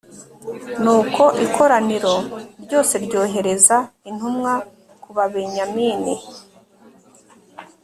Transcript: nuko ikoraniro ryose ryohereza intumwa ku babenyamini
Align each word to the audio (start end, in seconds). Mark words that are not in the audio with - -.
nuko 0.83 1.23
ikoraniro 1.45 2.15
ryose 2.63 2.93
ryohereza 3.05 3.77
intumwa 4.09 4.53
ku 5.01 5.09
babenyamini 5.17 6.15